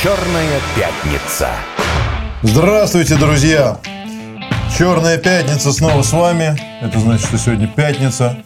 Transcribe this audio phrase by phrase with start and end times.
[0.00, 1.48] Черная пятница.
[2.42, 3.80] Здравствуйте, друзья!
[4.78, 6.56] Черная пятница снова с вами.
[6.80, 8.38] Это значит, что сегодня пятница.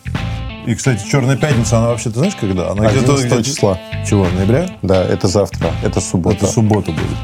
[0.67, 2.71] И, кстати, Черная пятница, она вообще, ты знаешь, когда?
[2.71, 3.45] Она 11 где-то...
[3.45, 3.79] числа.
[4.09, 4.71] Чего, ноября?
[4.81, 5.73] Да, это завтра.
[5.83, 6.37] Это суббота.
[6.39, 7.19] Это суббота будет.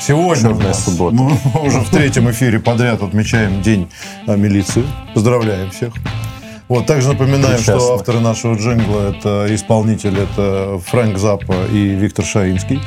[0.00, 1.14] Сегодня Черная у нас суббота.
[1.14, 3.88] Мы уже в третьем эфире подряд отмечаем День
[4.26, 4.84] а, милиции.
[5.14, 5.94] Поздравляем всех.
[6.66, 7.80] Вот, также напоминаем, Причастны.
[7.80, 12.82] что авторы нашего джингла это исполнитель, это Фрэнк Заппа и Виктор Шаинский.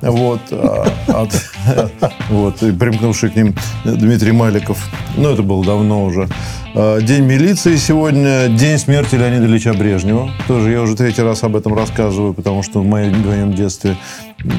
[0.00, 1.44] Вот, а, от-
[2.30, 4.78] вот, и примкнувший к ним Дмитрий Маликов.
[5.16, 6.28] Ну, это было давно уже.
[6.74, 10.30] А, День милиции сегодня, день смерти Леонида Ильича Брежнева.
[10.46, 13.96] Тоже я уже третий раз об этом рассказываю, потому что в моем, в моем детстве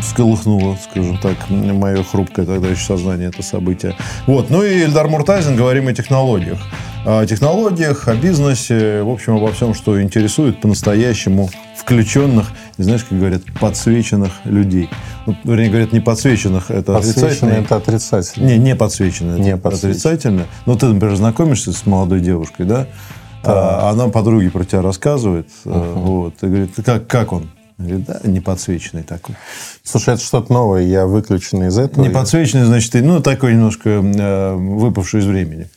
[0.02, 3.96] всколыхнуло, скажем так, мое хрупкое тогда еще сознание это событие.
[4.28, 4.50] Вот.
[4.50, 6.60] Ну и Эльдар Муртазин, говорим о технологиях.
[7.06, 12.52] О технологиях, о бизнесе, в общем, обо всем, что интересует по-настоящему включенных,
[12.84, 14.90] знаешь, как говорят, подсвеченных людей.
[15.26, 17.50] Вот, вернее, говорят, не подсвеченных, это отрицательно.
[17.52, 18.46] это отрицательно.
[18.46, 19.38] Не, не подсвеченная.
[19.38, 19.70] Не это.
[19.70, 20.46] Отрицательно.
[20.66, 22.88] Ну, ты, например, знакомишься с молодой девушкой, да?
[23.44, 25.48] А, она подруге про тебя рассказывает.
[25.66, 27.50] э, Вот, и говорит, как, как он?
[27.78, 29.36] Говорит, да, не подсвеченный такой.
[29.84, 30.82] Слушай, это что-то новое.
[30.82, 32.04] Я выключен из этого.
[32.04, 35.70] Не подсвеченный, значит, ну, такой немножко э, выпавший из времени.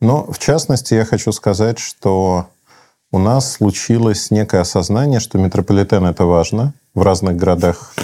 [0.00, 2.46] Но, в частности, я хочу сказать, что
[3.12, 7.94] у нас случилось некое осознание, что метрополитен– это важно в разных городах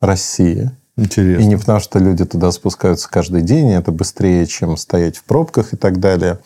[0.00, 0.70] России.
[0.96, 1.42] Интересно.
[1.42, 5.72] И не потому, что люди туда спускаются каждый день, это быстрее, чем стоять в пробках
[5.72, 6.38] и так далее.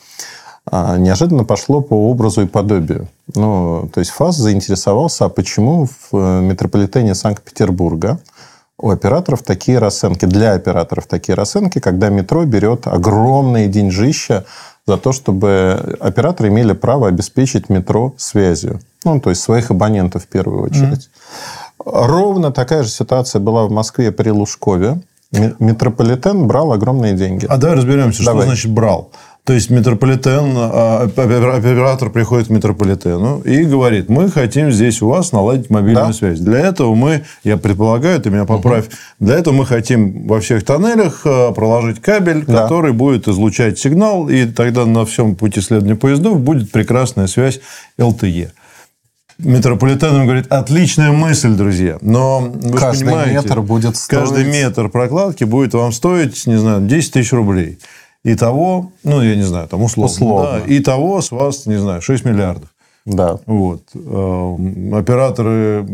[0.64, 3.08] А неожиданно пошло по образу и подобию.
[3.34, 8.18] Ну, то есть ФАС заинтересовался, а почему в э, метрополитене Санкт-Петербурга
[8.78, 14.44] у операторов такие расценки, для операторов такие расценки, когда метро берет огромные деньжища
[14.86, 18.80] за то, чтобы операторы имели право обеспечить метро связью.
[19.04, 21.08] Ну, то есть своих абонентов в первую очередь.
[21.84, 25.00] Ровно такая же ситуация была в Москве при Лужкове.
[25.32, 27.46] Ме- Метрополитен брал огромные деньги.
[27.48, 28.42] А давай разберемся, Давай.
[28.42, 29.10] что значит брал.
[29.46, 35.08] То есть метрополитен, а, опер- оператор приходит к метрополитену и говорит, мы хотим здесь у
[35.08, 36.12] вас наладить мобильную Да.
[36.14, 36.38] связь.
[36.40, 38.86] Для этого мы, я предполагаю, ты меня поправь,
[39.20, 42.62] для этого мы хотим во всех тоннелях а, проложить кабель, Да.
[42.62, 47.60] который будет излучать сигнал, и тогда на всем пути следования поездов будет прекрасная связь
[47.98, 48.48] LTE.
[49.38, 55.44] Метрополитен говорит, отличная мысль, друзья, но вы Каждый понимаете, метр будет каждый стоить- метр прокладки
[55.44, 57.78] будет вам стоить, не знаю, 10 тысяч рублей.
[58.24, 60.10] Итого, ну, я не знаю, там условно.
[60.10, 60.62] Условно.
[60.66, 62.70] Да, итого с вас, не знаю, 6 миллиардов.
[63.04, 63.38] Да.
[63.44, 63.82] Вот.
[63.94, 65.86] Эм, Операторы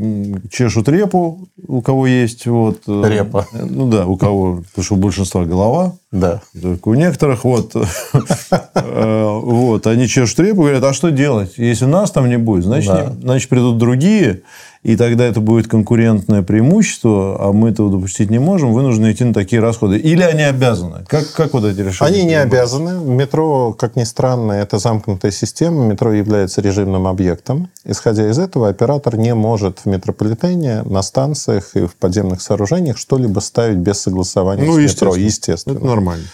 [0.48, 2.46] чешут репу, у кого есть.
[2.46, 2.82] Вот.
[2.86, 3.46] Э, Репа.
[3.52, 5.94] Ну да, у кого, потому что у большинства голова.
[6.12, 6.40] Да.
[6.60, 7.74] Только у некоторых, вот,
[8.74, 11.54] Э, вот, они чешут репу, говорят, а что делать?
[11.56, 14.42] Если нас там не будет, значит, значит придут другие,
[14.82, 19.34] и тогда это будет конкурентное преимущество, а мы этого допустить не можем, вынуждены идти на
[19.34, 19.98] такие расходы.
[19.98, 21.04] Или они обязаны?
[21.06, 22.10] Как, как вот эти решения?
[22.10, 22.98] Они не обязаны.
[23.04, 25.84] Метро, как ни странно, это замкнутая система.
[25.84, 27.68] Метро является режимным объектом.
[27.84, 33.40] Исходя из этого, оператор не может в метрополитене, на станциях и в подземных сооружениях что-либо
[33.40, 35.14] ставить без согласования Ну, с метро.
[35.14, 35.24] естественно.
[35.26, 35.76] Естественно.
[35.76, 36.24] Это нормально.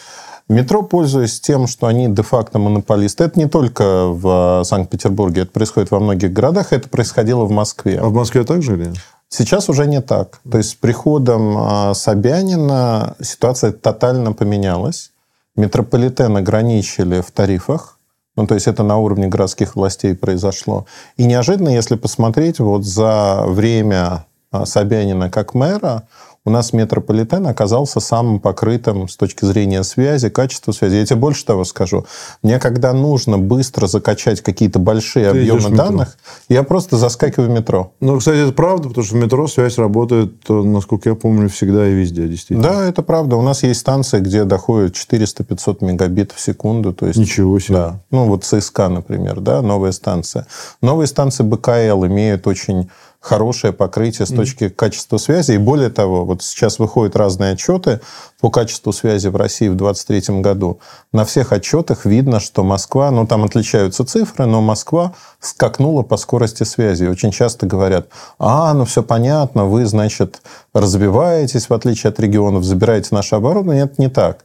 [0.49, 5.99] Метро, пользуясь тем, что они де-факто монополисты, это не только в Санкт-Петербурге, это происходит во
[5.99, 7.99] многих городах, это происходило в Москве.
[7.99, 8.93] А в Москве так же или?
[9.29, 10.41] Сейчас уже не так.
[10.49, 15.11] То есть с приходом а, Собянина ситуация тотально поменялась.
[15.57, 17.99] Метрополитен ограничили в тарифах.
[18.37, 20.87] Ну, то есть это на уровне городских властей произошло.
[21.17, 26.05] И неожиданно, если посмотреть, вот за время а, Собянина как мэра
[26.47, 30.95] у нас метрополитен оказался самым покрытым с точки зрения связи, качества связи.
[30.95, 32.07] Я тебе больше того скажу.
[32.43, 36.17] Мне когда нужно быстро закачать какие-то большие Ты объемы данных,
[36.49, 37.93] я просто заскакиваю в метро.
[38.01, 41.89] Ну, кстати, это правда, потому что в метро связь работает, э, насколько я помню, всегда
[41.89, 42.63] и везде, действительно.
[42.63, 43.35] Да, это правда.
[43.35, 46.93] У нас есть станции, где доходит 400-500 мегабит в секунду.
[46.93, 47.75] То есть, Ничего себе.
[47.75, 48.01] Да.
[48.13, 50.47] Ну, вот ЦСКА, например, да, новая станция.
[50.81, 52.89] Новые станции БКЛ имеют очень
[53.27, 55.53] хорошее покрытие с точки качества связи.
[55.53, 58.01] И более того, вот сейчас выходят разные отчеты
[58.41, 60.79] по качеству связи в России в 2023 году.
[61.13, 66.63] На всех отчетах видно, что Москва, ну там отличаются цифры, но Москва скакнула по скорости
[66.63, 67.05] связи.
[67.05, 68.09] Очень часто говорят,
[68.39, 70.41] а, ну все понятно, вы, значит,
[70.73, 73.85] развиваетесь, в отличие от регионов, забираете наше оборудование.
[73.85, 74.45] Это не так.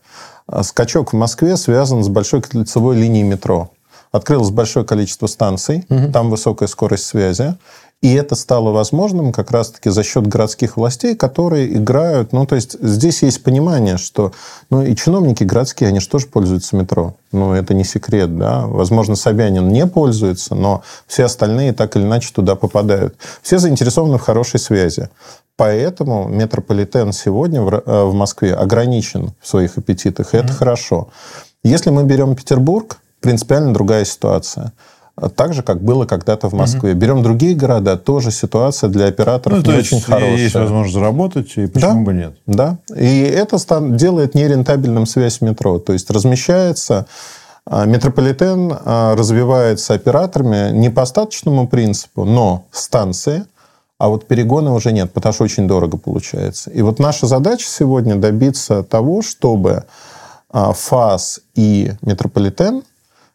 [0.64, 3.70] Скачок в Москве связан с большой кольцевой линией метро.
[4.12, 6.12] Открылось большое количество станций, угу.
[6.12, 7.56] там высокая скорость связи.
[8.02, 12.34] И это стало возможным как раз-таки за счет городских властей, которые играют...
[12.34, 14.32] Ну, то есть здесь есть понимание, что...
[14.72, 17.14] Ну, и чиновники городские, они же тоже пользуются метро.
[17.32, 18.66] Ну, это не секрет, да.
[18.66, 23.16] Возможно, Собянин не пользуется, но все остальные так или иначе туда попадают.
[23.44, 25.10] Все заинтересованы в хорошей связи.
[25.56, 30.54] Поэтому метрополитен сегодня в э, Москве ограничен в своих аппетитах, и это mm-hmm.
[30.54, 31.10] хорошо.
[31.64, 34.74] Если мы берем Петербург, принципиально другая ситуация
[35.36, 36.92] так же, как было когда-то в Москве.
[36.92, 37.00] Угу.
[37.00, 40.38] Берем другие города, тоже ситуация для операторов ну, не есть очень хорошая.
[40.38, 42.06] Есть возможность заработать, и почему да?
[42.06, 42.34] бы нет?
[42.46, 43.58] Да, и это
[43.96, 45.80] делает нерентабельным связь метро.
[45.80, 47.06] То есть размещается
[47.66, 53.46] а, Метрополитен а, развивается операторами не по статочному принципу, но станции,
[53.98, 56.72] а вот перегона уже нет, потому что очень дорого получается.
[56.72, 59.84] И вот наша задача сегодня добиться того, чтобы
[60.50, 62.84] а, ФАС и Метрополитен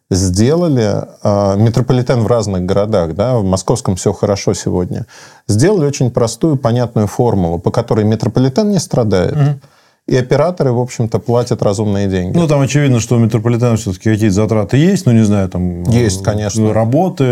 [0.09, 5.05] сделали э, метрополитен в разных городах, да, в московском все хорошо сегодня,
[5.47, 9.35] сделали очень простую, понятную формулу, по которой метрополитен не страдает.
[9.35, 9.59] Mm-hmm
[10.07, 12.35] и операторы, в общем-то, платят разумные деньги.
[12.35, 15.83] Ну, там очевидно, что у метрополитена все-таки какие-то затраты есть, ну, не знаю, там...
[15.83, 16.73] Есть, конечно.
[16.73, 17.25] Работы,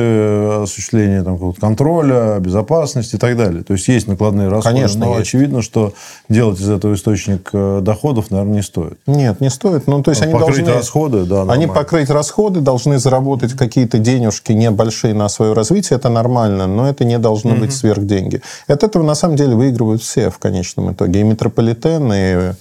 [0.63, 3.63] осуществление там, контроля, безопасности и так далее.
[3.63, 4.75] То есть, есть накладные расходы.
[4.75, 5.21] Конечно, Но есть.
[5.21, 5.93] очевидно, что
[6.27, 8.99] делать из этого источник э, доходов, наверное, не стоит.
[9.07, 9.87] Нет, не стоит.
[9.87, 10.73] Ну, то есть, они покрыть должны...
[10.73, 11.53] расходы, да, нормально.
[11.53, 15.95] Они покрыть расходы, должны заработать какие-то денежки небольшие на свое развитие.
[15.95, 17.61] Это нормально, но это не должно угу.
[17.61, 18.41] быть сверхденьги.
[18.67, 21.21] И от этого, на самом деле, выигрывают все в конечном итоге.
[21.21, 22.53] И метрополитен, и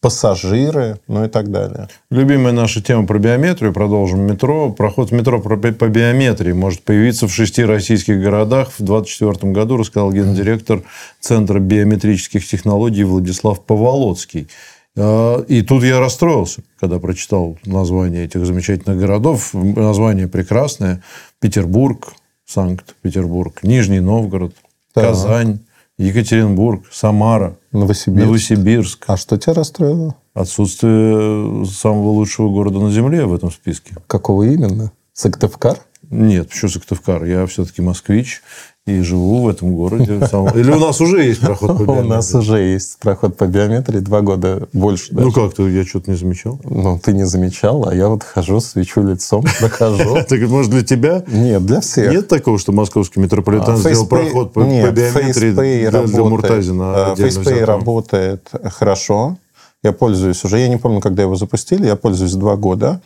[0.00, 1.88] пассажиры, ну и так далее.
[2.10, 3.72] Любимая наша тема про биометрию.
[3.72, 4.70] Продолжим метро.
[4.70, 10.12] Проход в метро по биометрии может появиться в шести российских городах в 2024 году, рассказал
[10.12, 10.82] гендиректор
[11.20, 14.48] Центра биометрических технологий Владислав Поволоцкий.
[14.96, 19.54] А, и тут я расстроился, когда прочитал название этих замечательных городов.
[19.54, 21.02] Название прекрасное.
[21.40, 22.12] Петербург,
[22.46, 24.54] Санкт-Петербург, Нижний Новгород,
[24.94, 25.02] да.
[25.02, 25.60] Казань,
[25.98, 28.26] Екатеринбург, Самара, Новосибирск.
[28.26, 29.04] Новосибирск.
[29.06, 30.14] А что тебя расстроило?
[30.34, 33.94] Отсутствие самого лучшего города на Земле в этом списке.
[34.06, 34.92] Какого именно?
[35.14, 35.78] Сыктывкар?
[36.10, 37.24] Нет, почему Сыктывкар?
[37.24, 38.42] Я все-таки москвич
[38.86, 40.14] и живу в этом городе.
[40.54, 42.06] Или у нас уже есть проход по биометрии?
[42.06, 46.16] У нас уже есть проход по биометрии, два года больше Ну как-то я что-то не
[46.16, 46.60] замечал.
[46.64, 50.18] Ну, ты не замечал, а я вот хожу, свечу лицом, прохожу.
[50.28, 51.24] Так, может, для тебя?
[51.26, 52.12] Нет, для всех.
[52.12, 57.14] Нет такого, что московский метрополитен а, сделал проход по биометрии для Муртазина?
[57.16, 59.36] FacePay работает хорошо.
[59.82, 63.00] Я пользуюсь уже, я не помню, когда его запустили, я пользуюсь два года.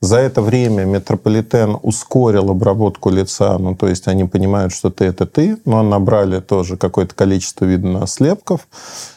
[0.00, 5.24] За это время метрополитен ускорил обработку лица, ну, то есть они понимают, что ты– это
[5.24, 8.68] ты, но набрали тоже какое-то количество, видно, слепков,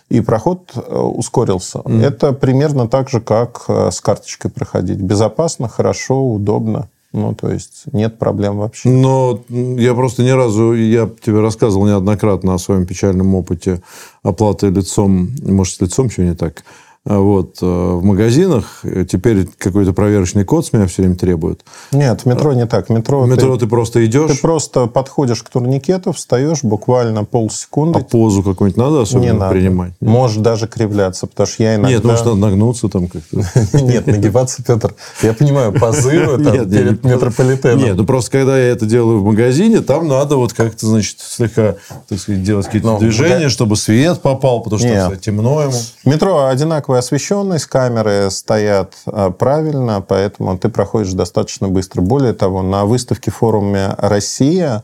[0.08, 1.80] и проход э, ускорился.
[1.80, 2.02] Mm.
[2.02, 5.00] Это примерно так же, как э, с карточкой проходить.
[5.00, 6.88] Безопасно, хорошо, удобно.
[7.12, 8.88] Ну, то есть нет проблем вообще.
[8.90, 13.82] Но я просто ни разу, я тебе рассказывал неоднократно о своем печальном опыте
[14.22, 16.64] оплаты лицом, может, с лицом что не так,
[17.06, 21.62] вот, э, в магазинах теперь какой-то проверочный код с меня все время требуют.
[21.92, 22.90] Нет, в метро не так.
[22.90, 24.30] В метро, в метро ты, ты просто идешь?
[24.30, 28.00] Ты просто подходишь к турникету, встаешь буквально полсекунды.
[28.00, 29.52] А позу какую-нибудь надо особенно не надо.
[29.54, 29.94] принимать?
[30.02, 30.10] Нет?
[30.10, 31.90] Можешь даже кривляться, потому что я иногда...
[31.90, 33.44] Нет, может, надо нагнуться там как-то.
[33.82, 34.94] Нет, нагибаться, Петр.
[35.22, 36.38] Я понимаю, позывы
[36.70, 37.80] перед метрополитеном.
[37.80, 41.76] Нет, ну просто когда я это делаю в магазине, там надо вот как-то, значит, слегка,
[42.10, 45.78] так сказать, делать какие-то ну, движения, чтобы свет попал, потому что темно ему.
[46.04, 46.46] Метро
[46.90, 52.02] одинаковое освещенность, камеры стоят а, правильно, поэтому ты проходишь достаточно быстро.
[52.02, 54.84] Более того, на выставке форуме «Россия»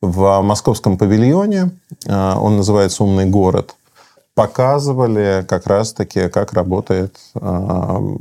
[0.00, 1.70] в московском павильоне,
[2.06, 3.74] а, он называется «Умный город»,
[4.34, 7.40] показывали как раз-таки, как работает э,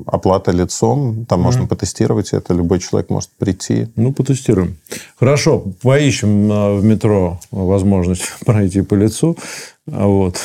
[0.08, 1.26] оплата лицом.
[1.26, 1.44] Там mm-hmm.
[1.44, 3.88] можно потестировать это, любой человек может прийти.
[3.96, 4.76] Ну, потестируем.
[5.20, 9.38] Хорошо, поищем в метро возможность пройти по лицу.
[9.86, 10.36] Вот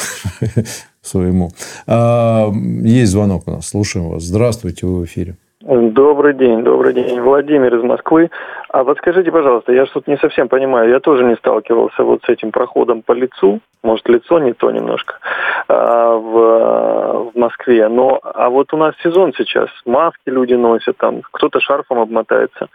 [1.06, 1.50] своему.
[1.86, 2.50] А,
[2.82, 4.22] есть звонок у нас, слушаем вас.
[4.22, 5.36] Здравствуйте, вы в эфире.
[5.66, 7.18] Добрый день, добрый день.
[7.22, 8.30] Владимир из Москвы.
[8.68, 12.28] А вот скажите, пожалуйста, я что-то не совсем понимаю, я тоже не сталкивался вот с
[12.28, 15.18] этим проходом по лицу, может лицо не то немножко,
[15.68, 21.22] а, в, в Москве, но а вот у нас сезон сейчас, маски люди носят, там
[21.30, 22.66] кто-то шарфом обмотается.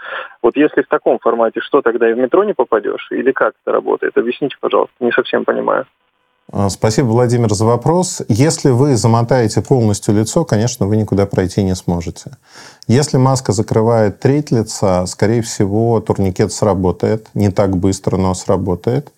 [0.42, 3.74] Вот если в таком формате, что тогда и в метро не попадешь или как это
[3.74, 4.18] работает?
[4.18, 5.86] Объясните, пожалуйста, не совсем понимаю.
[6.52, 8.22] А, спасибо, Владимир, за вопрос.
[8.28, 12.32] Если вы замотаете полностью лицо, конечно, вы никуда пройти не сможете.
[12.88, 17.28] Если маска закрывает треть лица, скорее всего, турникет сработает.
[17.36, 19.12] Не так быстро, но сработает.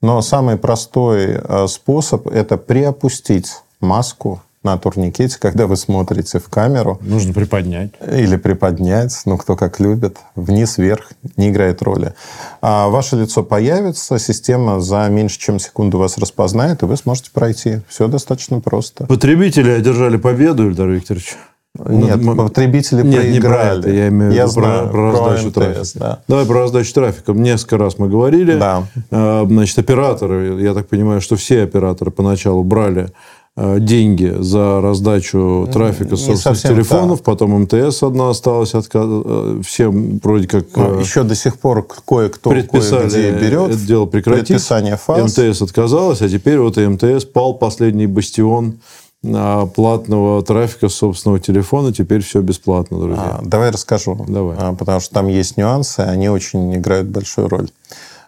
[0.00, 6.98] Но самый простой а, способ– это приопустить маску на турникете, когда вы смотрите в камеру.
[7.00, 7.92] Нужно приподнять.
[8.00, 10.18] Или приподнять, ну, кто как любит.
[10.34, 12.14] Вниз, вверх, не играет роли.
[12.60, 17.80] А ваше лицо появится, система за меньше, чем секунду вас распознает, и вы сможете пройти.
[17.88, 19.06] Все достаточно просто.
[19.06, 21.36] Потребители одержали победу, Ильдар Викторович?
[21.86, 23.32] Нет, потребители Нет, проиграли.
[23.32, 23.90] Не про это.
[23.90, 25.98] Я имею в виду про, знаю, про раздачу про МТС, трафика.
[25.98, 26.22] Да.
[26.26, 27.32] Давай про раздачу трафика.
[27.32, 28.58] Несколько раз мы говорили.
[28.58, 28.84] Да.
[29.12, 33.10] А, значит, операторы, я так понимаю, что все операторы поначалу брали
[33.58, 37.26] деньги за раздачу трафика с собственных телефонов, так.
[37.26, 39.00] потом МТС одна осталась, отка...
[39.02, 40.66] Э, всем вроде как...
[40.76, 43.70] Э, еще до сих пор кое-кто кое-где берет.
[43.70, 44.48] Это дело прекратить.
[44.48, 44.98] Предписание.
[45.08, 48.78] МТС отказалась, а теперь вот и МТС пал последний бастион
[49.22, 53.38] платного трафика с собственного телефона, теперь все бесплатно, друзья.
[53.40, 54.24] А, давай расскажу.
[54.28, 54.56] Давай.
[54.56, 57.68] А, потому что там есть нюансы, они очень играют большую роль.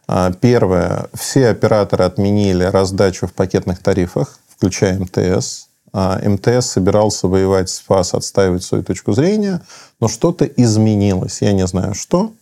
[0.09, 1.07] А, первое.
[1.15, 5.69] Все операторы отменили раздачу в пакетных тарифах включая МТС.
[5.93, 9.63] А МТС собирался воевать с ФАС, отстаивать свою точку зрения,
[10.01, 11.41] но что-то изменилось.
[11.41, 12.33] Я не знаю, что.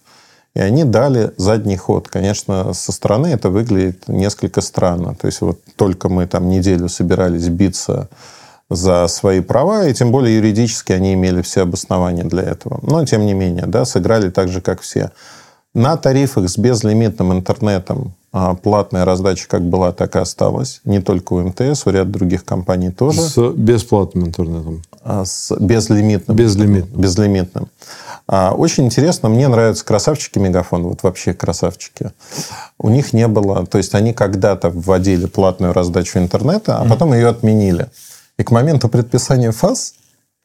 [0.54, 2.08] И они дали задний ход.
[2.08, 5.14] Конечно, со стороны это выглядит несколько странно.
[5.14, 8.08] То есть вот только мы там неделю собирались биться
[8.68, 12.80] за свои права, и тем более юридически они имели все обоснования для этого.
[12.82, 15.12] Но, тем не менее, да, сыграли так же, как все.
[15.78, 20.80] На тарифах с безлимитным интернетом а платная раздача как была, так и осталась.
[20.84, 23.22] Не только у МТС, у ряда других компаний тоже.
[23.22, 24.82] С бесплатным интернетом.
[25.02, 26.36] А с безлимитным.
[26.36, 27.00] Безлимитным.
[27.00, 27.68] Безлимитным.
[28.26, 32.10] А очень интересно, мне нравятся красавчики Мегафон, вот вообще красавчики.
[32.78, 37.28] У них не было, то есть они когда-то вводили платную раздачу интернета, а потом ее
[37.28, 37.86] отменили.
[38.36, 39.94] И к моменту предписания ФАС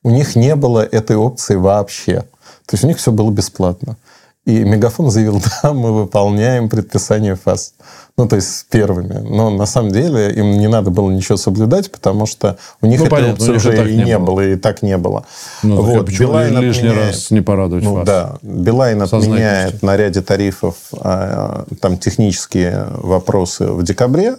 [0.04, 2.22] у них не было этой опции вообще.
[2.66, 3.98] То есть у них все было бесплатно.
[4.46, 7.74] И Мегафон заявил, да, мы выполняем предписание ФАС.
[8.18, 9.28] Ну, то есть с первыми.
[9.28, 13.06] Но на самом деле им не надо было ничего соблюдать, потому что у них ну,
[13.06, 14.26] этой понятно, опции уже и не было.
[14.26, 15.26] было, и так не было.
[15.64, 18.06] Ну, вот, Билайн лишний отменяет, раз не порадовать ну, ФАС.
[18.06, 24.36] Да, Билайн отменяет на ряде тарифов а, там технические вопросы в декабре.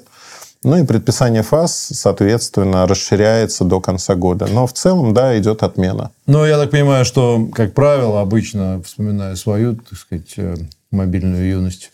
[0.64, 4.46] Ну и предписание ФАС, соответственно, расширяется до конца года.
[4.50, 6.10] Но в целом, да, идет отмена.
[6.26, 10.56] Ну, я так понимаю, что, как правило, обычно, вспоминая свою, так сказать, э,
[10.90, 11.90] мобильную юность,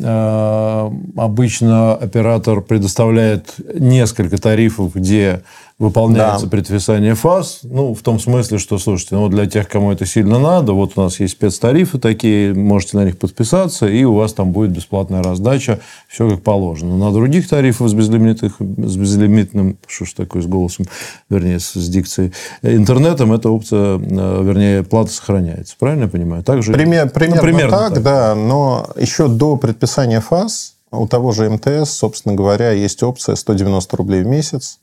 [0.00, 5.42] э, обычно оператор предоставляет несколько тарифов, где
[5.82, 6.50] выполняется да.
[6.50, 7.60] предписание ФАС.
[7.64, 11.02] Ну, в том смысле, что, слушайте, ну, для тех, кому это сильно надо, вот у
[11.02, 15.80] нас есть спецтарифы такие, можете на них подписаться, и у вас там будет бесплатная раздача,
[16.06, 16.96] все как положено.
[16.96, 20.86] На других тарифах с, безлимитных, с безлимитным, что ж такое с голосом,
[21.28, 25.74] вернее, с, с дикцией, интернетом эта опция, э, вернее, плата сохраняется.
[25.80, 26.44] Правильно я понимаю?
[26.44, 28.34] Так же, Пример, примерно, ну, примерно так, так, да.
[28.36, 34.22] Но еще до предписания ФАС у того же МТС, собственно говоря, есть опция 190 рублей
[34.22, 34.78] в месяц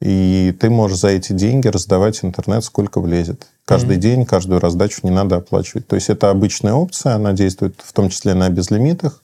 [0.00, 3.46] и ты можешь за эти деньги раздавать интернет сколько влезет.
[3.64, 4.00] Каждый mm-hmm.
[4.00, 5.86] день, каждую раздачу не надо оплачивать.
[5.86, 9.22] То есть это обычная опция, она действует в том числе на безлимитах.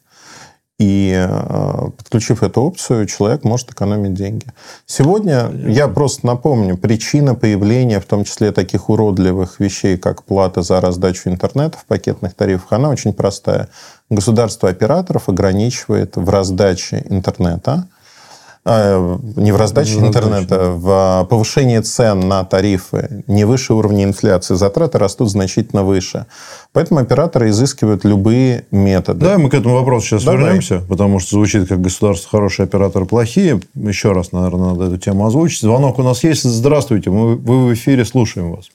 [0.81, 4.47] И э, подключив эту опцию, человек может экономить деньги.
[4.87, 5.69] Сегодня, Понятно.
[5.69, 11.28] я просто напомню, причина появления в том числе таких уродливых вещей, как плата за раздачу
[11.28, 13.69] интернета в пакетных тарифах, она очень простая.
[14.11, 17.87] Государство операторов ограничивает в раздаче интернета
[18.66, 25.30] не в раздаче интернета, в повышении цен на тарифы не выше уровня инфляции, затраты растут
[25.30, 26.26] значительно выше.
[26.73, 29.21] Поэтому операторы изыскивают любые методы.
[29.21, 30.44] Да, мы к этому вопросу сейчас Давай.
[30.44, 33.61] вернемся, потому что звучит как государство хорошие, операторы плохие.
[33.75, 35.61] Еще раз, наверное, надо эту тему озвучить.
[35.61, 36.44] Звонок у нас есть.
[36.44, 38.71] Здравствуйте, мы, вы в эфире, слушаем вас.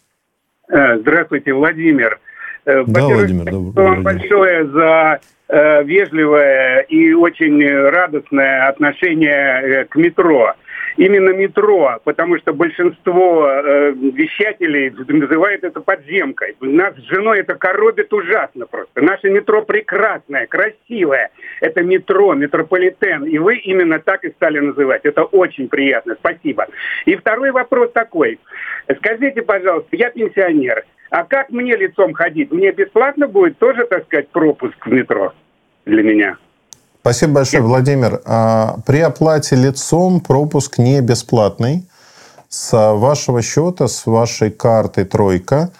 [0.71, 2.19] Э, здравствуйте, Владимир.
[2.65, 5.19] Э, да, Владимир, добрый вам большое за
[5.51, 10.53] Э, вежливое и очень радостное отношение э, к метро.
[10.95, 16.55] Именно метро, потому что большинство э, вещателей называют это подземкой.
[16.61, 19.01] Нас с женой это коробит ужасно просто.
[19.01, 21.31] Наше метро прекрасное, красивое.
[21.61, 23.23] Это метро, метрополитен.
[23.25, 25.01] И вы именно так и стали называть.
[25.03, 26.13] Это очень приятно.
[26.19, 26.67] Спасибо.
[27.05, 28.39] И второй вопрос такой.
[28.97, 30.83] Скажите, пожалуйста, я пенсионер.
[31.09, 32.51] А как мне лицом ходить?
[32.51, 35.33] Мне бесплатно будет тоже, так сказать, пропуск в метро
[35.85, 36.37] для меня?
[37.01, 38.21] Спасибо большое, Владимир.
[38.25, 41.85] А, при оплате лицом пропуск не бесплатный.
[42.49, 45.71] С вашего счета, с вашей карты «Тройка»,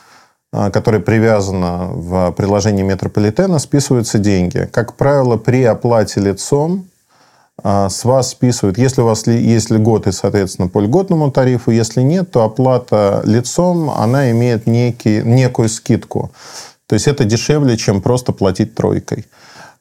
[0.52, 4.68] а, которая привязана в приложении метрополитена, списываются деньги.
[4.72, 6.88] Как правило, при оплате лицом
[7.64, 12.44] с вас списывают, если у вас есть льготы, соответственно, по льготному тарифу, если нет, то
[12.44, 16.32] оплата лицом, она имеет некий, некую скидку.
[16.88, 19.26] То есть это дешевле, чем просто платить тройкой.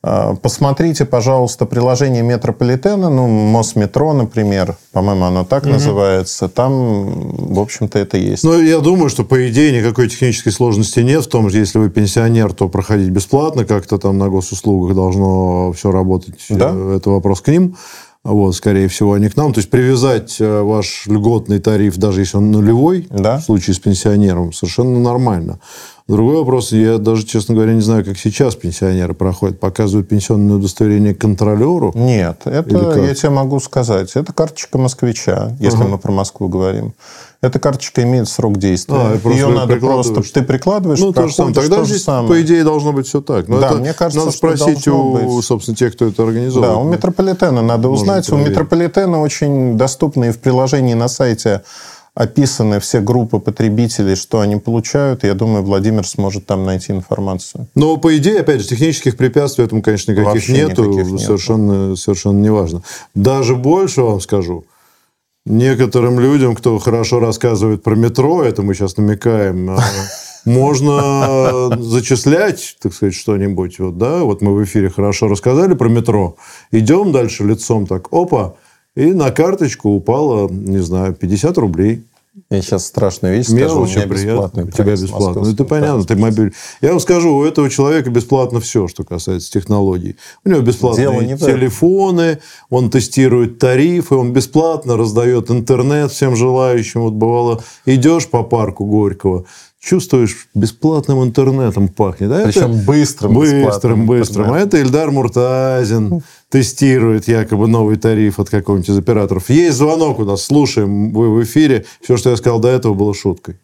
[0.00, 5.72] А, посмотрите, пожалуйста, приложение метрополитена, ну, Мосметро, например, по-моему, оно так угу.
[5.72, 6.48] называется.
[6.48, 8.44] Там, в общем-то, это есть.
[8.44, 11.90] Ну, я думаю, что, по идее, никакой технической сложности нет в том, что если вы
[11.90, 16.46] пенсионер, то проходить бесплатно, как-то там на госуслугах должно все работать.
[16.48, 16.72] Да?
[16.94, 17.76] Это вопрос к ним.
[18.24, 19.52] Вот, скорее всего, они к нам.
[19.52, 23.38] То есть привязать э, ваш льготный тариф, даже если он нулевой, да?
[23.38, 25.60] в случае с пенсионером, совершенно нормально.
[26.08, 29.60] Другой вопрос, я даже, честно говоря, не знаю, как сейчас пенсионеры проходят.
[29.60, 31.92] Показывают пенсионное удостоверение контролеру?
[31.94, 34.12] Нет, это я тебе могу сказать.
[34.14, 35.88] Это карточка москвича, если ага.
[35.88, 36.94] мы про Москву говорим.
[37.42, 38.96] Эта карточка имеет срок действия.
[38.96, 40.22] А, Ее надо просто...
[40.22, 41.54] Ты прикладываешь, ну, то же самое.
[41.54, 42.28] Тогда здесь, самое.
[42.28, 43.46] по идее, должно быть все так.
[43.46, 45.44] Но да, это мне кажется, надо спросить у, быть.
[45.44, 46.74] собственно, тех, кто это организовывает.
[46.74, 48.28] Да, у метрополитена надо узнать.
[48.30, 51.62] У метрополитена очень доступны и в приложении на сайте
[52.18, 55.22] описаны все группы потребителей, что они получают.
[55.22, 57.68] Я думаю, Владимир сможет там найти информацию.
[57.76, 60.84] Но, по идее, опять же, технических препятствий этому, конечно, никаких Вообще нету.
[60.84, 61.96] Никаких совершенно, нету.
[61.96, 62.82] совершенно не важно.
[63.14, 64.64] Даже больше вам скажу.
[65.46, 69.78] Некоторым людям, кто хорошо рассказывает про метро, это мы сейчас намекаем, а,
[70.44, 73.78] можно зачислять, так сказать, что-нибудь.
[73.78, 74.24] Вот, да?
[74.24, 76.34] вот мы в эфире хорошо рассказали про метро.
[76.72, 78.56] Идем дальше лицом так, опа,
[78.98, 82.02] и на карточку упало, не знаю, 50 рублей.
[82.50, 85.42] Я сейчас страшную вещь Мелочь, скажу, у меня бесплатный У тебя бесплатно.
[85.42, 86.52] Ну, это понятно, ты мобиль.
[86.80, 90.16] Я вам скажу, у этого человека бесплатно все, что касается технологий.
[90.44, 92.38] У него бесплатные телефоны,
[92.70, 97.02] он тестирует тарифы, он бесплатно раздает интернет всем желающим.
[97.02, 99.44] Вот бывало, идешь по парку Горького,
[99.80, 102.32] чувствуешь, бесплатным интернетом пахнет.
[102.32, 102.84] А Причем это...
[102.84, 103.34] быстрым.
[103.34, 104.52] Быстрым, быстрым.
[104.52, 109.50] А это Эльдар Муртазин тестирует якобы новый тариф от какого-нибудь из операторов.
[109.50, 111.84] Есть звонок у нас, слушаем, вы в эфире.
[112.00, 113.56] Все, что я сказал до этого, было шуткой.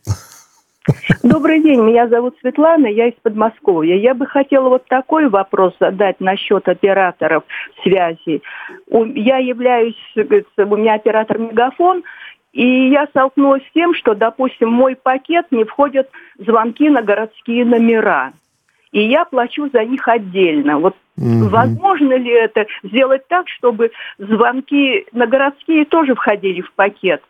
[1.22, 3.96] Добрый день, меня зовут Светлана, я из Подмосковья.
[3.96, 7.44] Я бы хотела вот такой вопрос задать насчет операторов
[7.82, 8.42] связи.
[8.90, 12.02] Я являюсь, у меня оператор Мегафон,
[12.52, 18.32] и я столкнулась с тем, что, допустим, мой пакет не входят звонки на городские номера.
[18.94, 20.78] И я плачу за них отдельно.
[20.78, 21.48] Вот угу.
[21.48, 27.20] возможно ли это сделать так, чтобы звонки на городские тоже входили в пакет?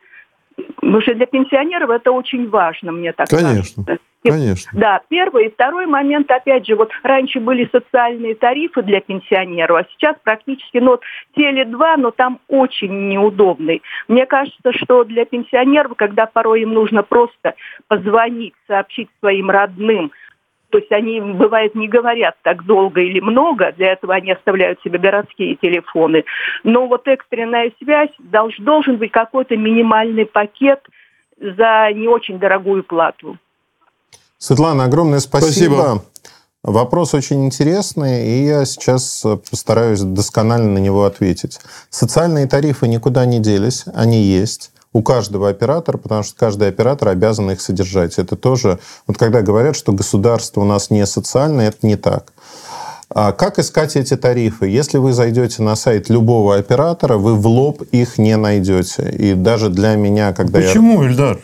[0.76, 3.82] Потому что для пенсионеров это очень важно, мне так Конечно.
[3.82, 3.98] кажется.
[4.22, 4.70] Конечно.
[4.72, 5.46] Да, первый.
[5.46, 10.78] И второй момент, опять же, вот раньше были социальные тарифы для пенсионеров, а сейчас практически,
[10.78, 11.02] ну, вот
[11.36, 13.82] Теле2, но там очень неудобный.
[14.08, 17.54] Мне кажется, что для пенсионеров, когда порой им нужно просто
[17.88, 20.10] позвонить, сообщить своим родным,
[20.74, 24.98] то есть они, бывает, не говорят так долго или много, для этого они оставляют себе
[24.98, 26.24] городские телефоны.
[26.64, 30.80] Но вот экстренная связь, долж, должен быть какой-то минимальный пакет
[31.38, 33.38] за не очень дорогую плату.
[34.36, 35.74] Светлана, огромное спасибо.
[35.74, 36.04] спасибо.
[36.64, 41.60] Вопрос очень интересный, и я сейчас постараюсь досконально на него ответить.
[41.88, 47.50] Социальные тарифы никуда не делись, они есть у каждого оператора, потому что каждый оператор обязан
[47.50, 48.18] их содержать.
[48.18, 52.32] Это тоже, вот когда говорят, что государство у нас не социальное, это не так.
[53.10, 54.66] А как искать эти тарифы?
[54.66, 59.10] Если вы зайдете на сайт любого оператора, вы в лоб их не найдете.
[59.10, 61.08] И даже для меня, когда Почему, я...
[61.08, 61.40] Почему, Ильдар?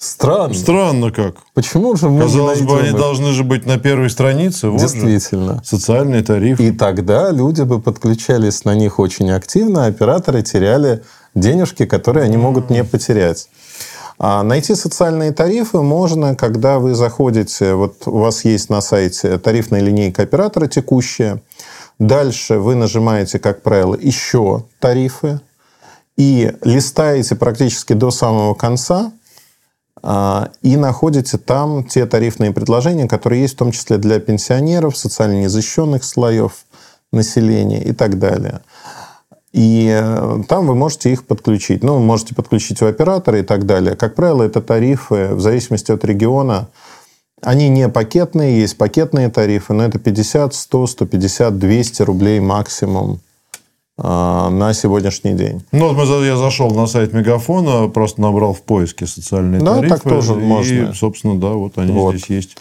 [0.00, 0.54] Странно.
[0.54, 1.38] Странно как.
[1.54, 4.68] Почему же мы Казалось бы, они должны же быть на первой странице.
[4.68, 5.54] Вот Действительно.
[5.54, 5.64] Же.
[5.64, 6.60] Социальный тариф.
[6.60, 11.02] И тогда люди бы подключались на них очень активно, а операторы теряли
[11.34, 13.48] денежки, которые они могут не потерять.
[14.18, 19.80] А найти социальные тарифы можно, когда вы заходите, вот у вас есть на сайте тарифная
[19.80, 21.40] линейка оператора текущая,
[22.00, 25.40] дальше вы нажимаете, как правило, еще тарифы
[26.16, 29.12] и листаете практически до самого конца,
[30.02, 35.40] а, и находите там те тарифные предложения, которые есть в том числе для пенсионеров, социально
[35.42, 36.64] незащищенных слоев
[37.12, 38.60] населения и так далее.
[39.52, 41.82] И э, там вы можете их подключить.
[41.82, 43.96] Ну, можете подключить у оператора и так далее.
[43.96, 46.68] Как правило, это тарифы в зависимости от региона.
[47.40, 53.20] Они не пакетные, есть пакетные тарифы, но это 50, 100, 150, 200 рублей максимум
[53.98, 55.62] на сегодняшний день.
[55.72, 59.94] Ну, вот я зашел на сайт Мегафона, просто набрал в поиске социальные Да, тарифы.
[59.96, 60.94] так тоже и, можно.
[60.94, 62.14] собственно, да, вот они Вот.
[62.14, 62.56] здесь есть.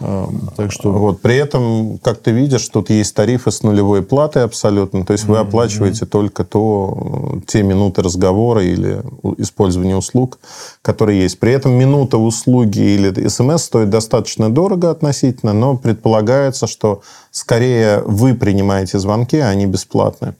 [0.00, 0.90] А, Так что...
[0.92, 1.20] Вот.
[1.20, 5.04] При этом, как ты видишь, тут есть тарифы с нулевой платой абсолютно.
[5.04, 9.02] То есть вы оплачиваете только то, э, те минуты разговора или
[9.38, 10.38] использования услуг,
[10.82, 11.38] которые есть.
[11.38, 18.34] При этом минута услуги или смс стоит достаточно дорого относительно, но предполагается, что скорее вы
[18.34, 20.34] принимаете звонки, а они бесплатные.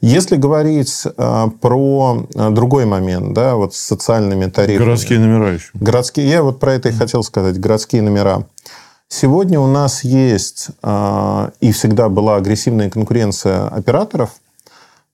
[0.00, 4.84] Если говорить э, про э, другой момент, да, вот с социальными тарифами.
[4.84, 5.70] Городские номера еще.
[5.74, 8.44] Городские, я вот про это и хотел сказать, городские номера.
[9.08, 14.30] Сегодня у нас есть а, и всегда была агрессивная конкуренция операторов,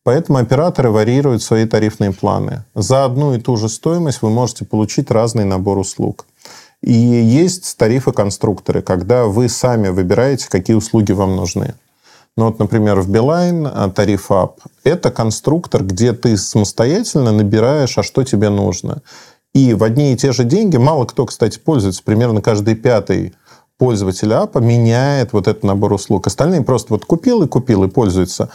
[0.05, 2.65] поэтому операторы варьируют свои тарифные планы.
[2.75, 6.25] За одну и ту же стоимость вы можете получить разный набор услуг.
[6.83, 11.75] И есть тарифы-конструкторы, когда вы сами выбираете, какие услуги вам нужны.
[12.37, 18.03] Ну вот, например, в Билайн а, тариф ап– это конструктор, где ты самостоятельно набираешь, а
[18.03, 19.03] что тебе нужно.
[19.53, 23.35] И в одни и те же деньги, мало кто, кстати, пользуется, примерно каждый пятый
[23.79, 26.27] пользователь апа меняет вот этот набор услуг.
[26.27, 28.51] Остальные просто вот купил и купил и пользуются.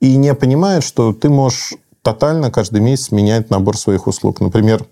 [0.00, 4.40] И не понимают, что ты можешь тотально каждый месяц менять набор своих услуг.
[4.40, 4.84] Например,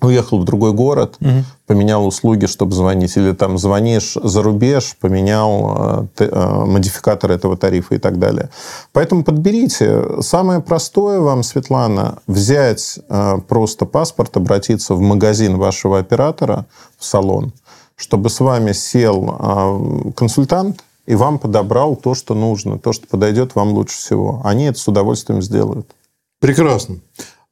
[0.00, 1.18] уехал в другой город,
[1.66, 7.94] поменял услуги, чтобы звонить, или там звонишь за рубеж, поменял э, э, модификатор этого тарифа
[7.94, 8.48] и так далее.
[8.92, 10.22] Поэтому подберите.
[10.22, 16.66] Самое простое вам, Светлана, взять э, просто паспорт, обратиться в магазин вашего оператора,
[16.98, 17.52] в салон,
[17.96, 23.54] чтобы с вами сел э, консультант и вам подобрал то, что нужно, то, что подойдет
[23.54, 24.42] вам лучше всего.
[24.44, 25.90] Они это с удовольствием сделают.
[26.38, 26.96] Прекрасно.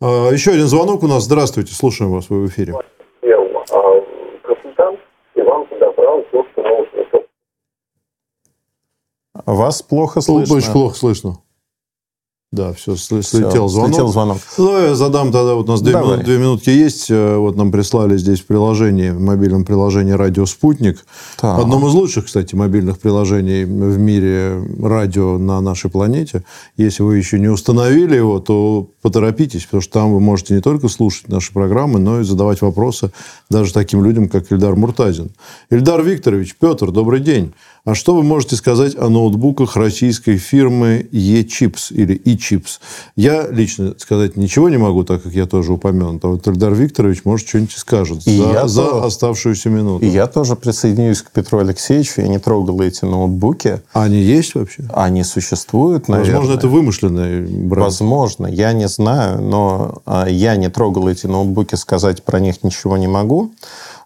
[0.01, 1.25] А, Еще один звонок у нас.
[1.25, 2.75] Здравствуйте, слушаем вас, вы в эфире.
[4.43, 5.01] консультант,
[5.35, 7.23] и вам подобрал то, что нужно.
[9.47, 10.57] Вас плохо слышно.
[10.57, 11.39] Очень плохо слышно.
[12.53, 13.91] Да, все, слетел звонок.
[13.91, 14.39] слетел звонок.
[14.57, 17.11] Ну, я задам тогда, вот у нас две, минут- две минутки есть.
[17.11, 21.05] Э, Вот нам прислали здесь в приложении, в мобильном приложении «Радио Спутник».
[21.41, 21.59] Так.
[21.59, 26.45] Одном из лучших, кстати, мобильных приложений в мире радио на нашей планете.
[26.77, 30.89] Если вы еще не установили его, то поторопитесь, потому что там вы можете не только
[30.89, 33.11] слушать наши программы, но и задавать вопросы
[33.51, 35.31] даже таким людям, как Ильдар Муртазин.
[35.69, 37.53] Ильдар Викторович, Петр, добрый день.
[37.87, 42.81] А что вы можете сказать о ноутбуках российской фирмы E-Chips или E-Chips?
[43.14, 46.25] Я лично сказать ничего не могу, так как я тоже упомянут.
[46.25, 49.07] А вот Ильдар Викторович, может, что-нибудь скажет И за, я за тоже.
[49.07, 50.05] оставшуюся минуту.
[50.05, 52.22] И я тоже присоединюсь к Петру Алексеевичу.
[52.22, 53.81] Я не трогал эти ноутбуки.
[53.92, 54.83] Они есть вообще?
[54.92, 56.38] Они существуют, наверное.
[56.38, 57.85] Возможно, это вымышленный бренд.
[57.85, 62.96] Возможно, я не знаю, но а, я не трогал эти ноутбуки, сказать про них ничего
[62.96, 63.53] не могу.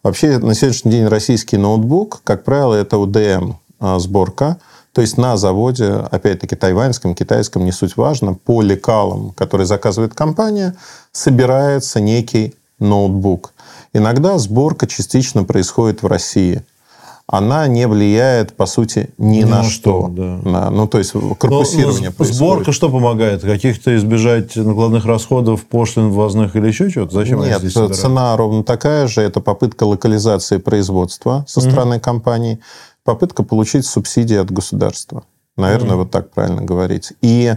[0.02, 4.58] Вообще, на сегодняшний день российский ноутбук, как правило, это УДМ а, сборка.
[4.92, 10.74] То есть на заводе, опять-таки тайваньском, китайском, не суть важно, по лекалам, которые заказывает компания,
[11.12, 13.52] собирается некий ноутбук.
[13.92, 16.64] Иногда сборка частично происходит в России.
[17.32, 20.08] Она не влияет, по сути, ни, на, что.
[20.10, 20.40] да.
[20.42, 22.34] На- ну, то есть Но- корпусирование но происходит.
[22.34, 23.42] сборка что помогает?
[23.42, 27.14] Каких-то избежать накладных расходов, пошлин ввозных или еще чего-то?
[27.14, 27.94] Зачем Нет, собирают?
[27.94, 29.20] цена ровно такая же.
[29.20, 32.58] Это попытка локализации производства со стороны компаний,
[33.04, 35.24] попытка получить субсидии от государства.
[35.56, 37.12] Наверное, вот так правильно говорить.
[37.22, 37.54] И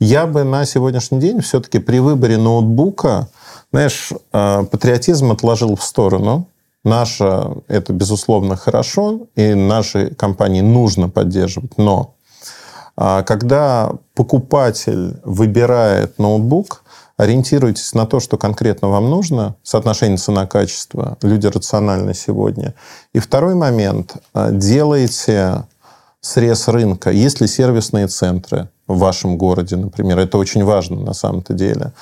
[0.00, 3.28] я бы на сегодняшний день все-таки при выборе ноутбука,
[3.72, 6.48] знаешь, э, патриотизм отложил в сторону.
[6.84, 11.78] Наша это, безусловно, хорошо, и нашей компании нужно поддерживать.
[11.78, 12.16] Но
[12.96, 16.82] а Когда покупатель выбирает ноутбук,
[17.16, 22.74] ориентируйтесь на то, что конкретно вам нужно, соотношение цена-качество, люди рациональны сегодня.
[23.12, 25.64] И второй момент, а, делайте
[26.20, 27.10] срез рынка.
[27.10, 30.18] Есть ли сервисные центры в вашем городе, например?
[30.18, 31.92] Это очень важно на самом-то деле.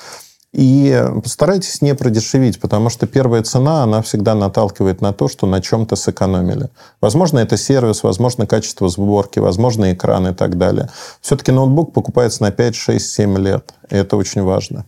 [0.55, 5.61] И постарайтесь не продешевить, потому что первая цена, она всегда наталкивает на то, что на
[5.61, 6.69] чем-то сэкономили.
[7.01, 10.89] Возможно, это сервис, возможно, качество сборки, возможно, экран и так далее.
[11.19, 13.73] Все-таки ноутбук покупается на 5, 6, 7 лет.
[13.89, 14.85] И это очень важно.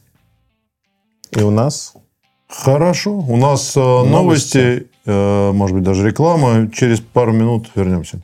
[1.31, 1.93] И у нас
[2.49, 3.11] Хорошо.
[3.11, 6.69] У нас э, новости, э, может быть, даже реклама.
[6.73, 8.21] Через пару минут вернемся.